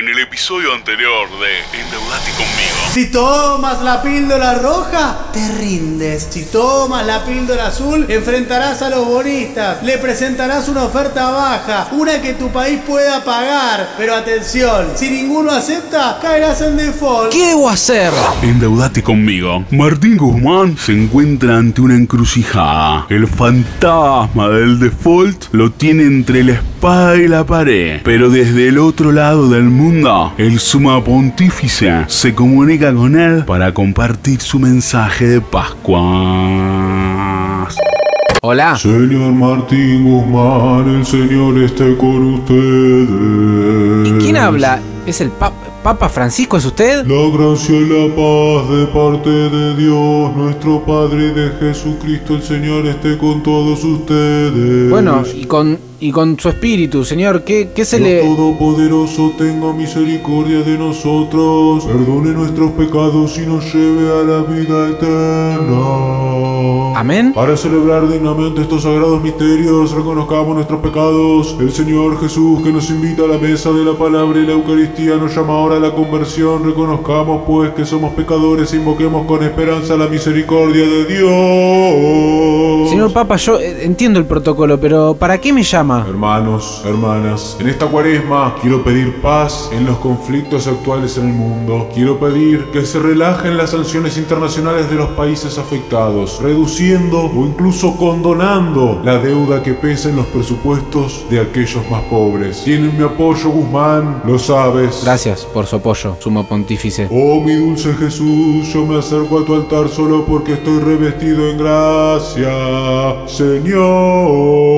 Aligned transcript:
en 0.00 0.08
el 0.08 0.18
episodio 0.18 0.72
anterior 0.72 1.28
de 1.28 1.78
Endeudate 1.78 2.30
conmigo. 2.30 2.70
Si 2.90 3.10
tomas 3.10 3.82
la 3.82 4.02
píldora 4.02 4.54
roja, 4.54 5.26
te 5.30 5.46
rindes. 5.58 6.26
Si 6.30 6.46
tomas 6.46 7.04
la 7.04 7.22
píldora 7.22 7.66
azul, 7.66 8.06
enfrentarás 8.08 8.80
a 8.80 8.88
los 8.88 9.06
bonistas. 9.06 9.82
Le 9.82 9.98
presentarás 9.98 10.70
una 10.70 10.84
oferta 10.84 11.30
baja, 11.30 11.88
una 11.92 12.22
que 12.22 12.32
tu 12.32 12.48
país 12.48 12.80
pueda 12.86 13.22
pagar. 13.22 13.90
Pero 13.98 14.14
atención, 14.14 14.86
si 14.96 15.10
ninguno 15.10 15.50
acepta, 15.50 16.18
caerás 16.22 16.62
en 16.62 16.78
default. 16.78 17.30
¿Qué 17.30 17.48
debo 17.48 17.68
hacer? 17.68 18.10
Endeudate 18.40 19.02
conmigo. 19.02 19.66
Martín 19.70 20.16
Guzmán 20.16 20.78
se 20.78 20.92
encuentra 20.92 21.58
ante 21.58 21.82
una 21.82 21.94
encrucijada. 21.94 23.06
El 23.10 23.28
fantasma 23.28 24.48
del 24.48 24.80
default 24.80 25.52
lo 25.52 25.70
tiene 25.70 26.04
entre 26.04 26.42
la 26.42 26.62
espada 26.80 27.16
y 27.18 27.28
la 27.28 27.44
pared. 27.44 28.00
Pero 28.04 28.30
desde 28.30 28.68
el 28.68 28.78
otro 28.78 29.12
lado 29.12 29.50
del 29.50 29.64
mundo, 29.64 30.32
el 30.38 30.58
suma 30.58 31.04
pontífice 31.04 32.06
se 32.06 32.34
comunica 32.34 32.94
con 32.94 33.20
él 33.20 33.44
para 33.44 33.74
compartir 33.74 34.40
su 34.40 34.58
mensaje 34.58 35.26
de 35.26 35.40
Pascua. 35.42 36.00
Hola. 38.40 38.78
Señor 38.78 39.32
Martín 39.32 40.04
Guzmán, 40.04 40.88
el 41.00 41.04
Señor 41.04 41.58
esté 41.62 41.94
con 41.98 42.34
ustedes. 42.34 43.08
¿Quién 44.22 44.38
habla? 44.38 44.78
¿Es 45.06 45.20
el 45.20 45.28
pa- 45.28 45.52
Papa 45.82 46.10
Francisco? 46.10 46.58
¿Es 46.58 46.66
usted? 46.66 47.06
La 47.06 47.36
gracia 47.36 47.74
y 47.74 47.86
la 47.86 48.14
paz 48.14 48.68
de 48.68 48.86
parte 48.88 49.30
de 49.30 49.76
Dios, 49.76 50.36
nuestro 50.36 50.84
Padre 50.84 51.28
y 51.28 51.30
de 51.32 51.50
Jesucristo, 51.58 52.34
el 52.34 52.42
Señor 52.42 52.86
esté 52.86 53.16
con 53.16 53.42
todos 53.42 53.82
ustedes. 53.82 54.90
Bueno, 54.90 55.22
y 55.34 55.44
con, 55.46 55.78
y 55.98 56.12
con 56.12 56.38
su 56.38 56.50
espíritu, 56.50 57.02
señor, 57.02 57.44
¿qué, 57.44 57.70
qué 57.74 57.86
se 57.86 57.98
Dios 57.98 58.08
le...? 58.08 58.20
Todopoderoso 58.36 59.32
tenga 59.38 59.72
misericordia 59.72 60.60
de 60.62 60.76
nosotros, 60.76 61.86
perdone 61.86 62.32
nuestros 62.32 62.72
pecados 62.72 63.38
y 63.38 63.46
nos 63.46 63.72
lleve 63.72 64.10
a 64.10 64.22
la 64.22 64.42
vida 64.42 64.90
eterna. 64.90 66.20
Amén. 66.96 67.32
Para 67.32 67.56
celebrar 67.56 68.06
dignamente 68.08 68.60
estos 68.60 68.82
sagrados 68.82 69.22
misterios, 69.22 69.92
reconozcamos 69.92 70.54
nuestros 70.54 70.80
pecados. 70.80 71.56
El 71.58 71.72
Señor 71.72 72.20
Jesús, 72.20 72.62
que 72.62 72.70
nos 72.70 72.90
invita 72.90 73.22
a 73.22 73.26
la 73.26 73.38
mesa 73.38 73.72
de 73.72 73.84
la 73.84 73.94
palabra 73.96 74.38
y 74.38 74.44
la 74.44 74.52
Eucaristía, 74.52 75.16
nos 75.16 75.34
llama 75.34 75.54
ahora 75.54 75.69
a 75.72 75.80
la 75.80 75.92
conversión. 75.92 76.64
Reconozcamos, 76.64 77.42
pues, 77.46 77.70
que 77.74 77.84
somos 77.84 78.14
pecadores 78.14 78.72
e 78.72 78.76
invoquemos 78.76 79.26
con 79.26 79.42
esperanza 79.42 79.96
la 79.96 80.06
misericordia 80.06 80.84
de 80.86 81.04
Dios. 81.04 82.90
Señor 82.90 83.12
Papa, 83.12 83.36
yo 83.36 83.58
eh, 83.58 83.84
entiendo 83.84 84.18
el 84.18 84.26
protocolo, 84.26 84.78
pero 84.80 85.14
¿para 85.14 85.38
qué 85.38 85.52
me 85.52 85.62
llama? 85.62 86.04
Hermanos, 86.08 86.82
hermanas, 86.84 87.56
en 87.60 87.68
esta 87.68 87.86
cuaresma 87.86 88.56
quiero 88.60 88.82
pedir 88.82 89.20
paz 89.20 89.70
en 89.72 89.86
los 89.86 89.98
conflictos 89.98 90.66
actuales 90.66 91.16
en 91.16 91.28
el 91.28 91.34
mundo. 91.34 91.88
Quiero 91.94 92.18
pedir 92.18 92.66
que 92.72 92.84
se 92.84 92.98
relajen 92.98 93.56
las 93.56 93.70
sanciones 93.70 94.16
internacionales 94.16 94.90
de 94.90 94.96
los 94.96 95.10
países 95.10 95.58
afectados, 95.58 96.40
reduciendo 96.42 97.24
o 97.24 97.46
incluso 97.46 97.96
condonando 97.96 99.00
la 99.04 99.18
deuda 99.18 99.62
que 99.62 99.74
pesa 99.74 100.08
en 100.08 100.16
los 100.16 100.26
presupuestos 100.26 101.24
de 101.30 101.40
aquellos 101.40 101.88
más 101.90 102.02
pobres. 102.04 102.64
Tienen 102.64 102.96
mi 102.96 103.04
apoyo, 103.04 103.50
Guzmán, 103.50 104.22
lo 104.24 104.38
sabes. 104.38 105.00
Gracias 105.04 105.44
por 105.44 105.59
apoyo, 105.72 106.16
sumo 106.20 106.44
pontífice. 106.44 107.08
Oh 107.10 107.40
mi 107.40 107.54
dulce 107.54 107.92
Jesús, 107.94 108.72
yo 108.72 108.86
me 108.86 108.98
acerco 108.98 109.38
a 109.38 109.44
tu 109.44 109.54
altar 109.54 109.88
solo 109.88 110.24
porque 110.24 110.54
estoy 110.54 110.78
revestido 110.80 111.50
en 111.50 111.58
gracia, 111.58 113.26
Señor. 113.26 114.69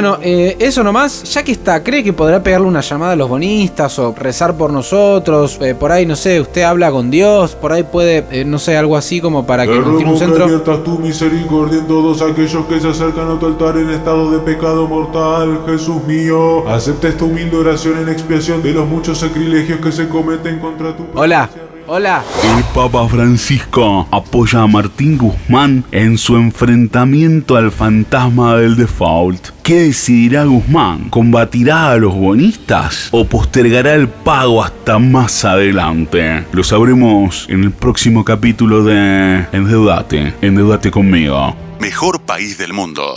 Bueno, 0.00 0.16
eh, 0.22 0.54
eso 0.60 0.84
nomás, 0.84 1.24
ya 1.24 1.42
que 1.42 1.50
está, 1.50 1.82
¿cree 1.82 2.04
que 2.04 2.12
podrá 2.12 2.40
pegarle 2.40 2.68
una 2.68 2.82
llamada 2.82 3.14
a 3.14 3.16
los 3.16 3.28
bonistas 3.28 3.98
o 3.98 4.14
rezar 4.16 4.56
por 4.56 4.72
nosotros? 4.72 5.58
Eh, 5.60 5.74
por 5.74 5.90
ahí, 5.90 6.06
no 6.06 6.14
sé, 6.14 6.40
usted 6.40 6.62
habla 6.62 6.92
con 6.92 7.10
Dios, 7.10 7.56
por 7.56 7.72
ahí 7.72 7.82
puede, 7.82 8.24
eh, 8.30 8.44
no 8.44 8.60
sé, 8.60 8.76
algo 8.76 8.96
así 8.96 9.20
como 9.20 9.44
para 9.44 9.66
que 9.66 9.76
nos 9.76 10.04
un 10.04 10.16
centro. 10.16 10.62
tu 10.84 11.00
misericordia 11.00 11.80
en 11.80 11.88
todos 11.88 12.22
aquellos 12.22 12.64
que 12.66 12.80
se 12.80 12.86
acercan 12.86 13.28
a 13.28 13.40
tu 13.40 13.46
altar 13.46 13.76
en 13.76 13.90
estado 13.90 14.30
de 14.30 14.38
pecado 14.38 14.86
mortal, 14.86 15.62
Jesús 15.66 16.04
mío. 16.04 16.68
Acepta 16.68 17.08
esta 17.08 17.24
humilde 17.24 17.56
oración 17.56 17.98
en 17.98 18.08
expiación 18.08 18.62
de 18.62 18.74
los 18.74 18.86
muchos 18.86 19.18
sacrilegios 19.18 19.80
que 19.80 19.90
se 19.90 20.08
cometen 20.08 20.60
contra 20.60 20.96
tu 20.96 21.06
Hola, 21.12 21.50
hola. 21.88 22.22
El 22.56 22.62
Papa 22.74 23.08
Francisco 23.08 24.06
apoya 24.10 24.62
a 24.62 24.66
Martín 24.66 25.16
Guzmán 25.16 25.84
en 25.90 26.18
su 26.18 26.36
enfrentamiento 26.36 27.56
al 27.56 27.72
fantasma 27.72 28.56
del 28.56 28.76
default. 28.76 29.48
¿Qué 29.62 29.84
decidirá 29.84 30.44
Guzmán? 30.44 31.08
¿Combatirá 31.08 31.90
a 31.90 31.96
los 31.96 32.14
bonistas 32.14 33.08
o 33.10 33.24
postergará 33.24 33.94
el 33.94 34.08
pago 34.08 34.62
hasta 34.62 34.98
más 34.98 35.44
adelante? 35.44 36.44
Lo 36.52 36.62
sabremos 36.62 37.46
en 37.48 37.64
el 37.64 37.72
próximo 37.72 38.24
capítulo 38.24 38.84
de 38.84 39.46
Endeudate, 39.52 40.34
Endeudate 40.42 40.90
conmigo. 40.90 41.56
Mejor 41.80 42.20
país 42.20 42.58
del 42.58 42.72
mundo. 42.72 43.16